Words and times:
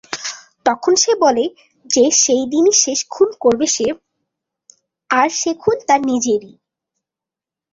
তখন 0.65 0.93
সে 0.95 1.11
বলে 1.15 1.45
যে 1.89 2.05
সেদিনই 2.21 2.73
শেষ 2.73 2.99
খুন 3.09 3.29
করবে 3.39 3.65
সে, 3.67 3.87
আর 5.09 5.27
সে 5.31 5.51
খুন 5.53 5.77
তার 5.87 6.01
নিজেরই। 6.01 6.53